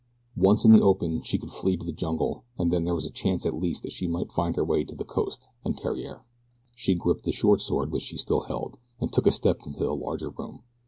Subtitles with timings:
[0.39, 3.11] Once in the open she could flee to the jungle, and then there was a
[3.11, 6.23] chance at least that she might find her way to the coast and Theriere.
[6.75, 9.93] She gripped the short sword which she still held, and took a step into the
[9.93, 10.63] larger room.